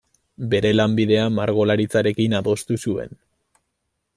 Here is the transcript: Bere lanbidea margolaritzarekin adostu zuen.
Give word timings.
Bere 0.53 0.69
lanbidea 0.77 1.27
margolaritzarekin 1.35 2.35
adostu 2.39 2.79
zuen. 2.87 3.17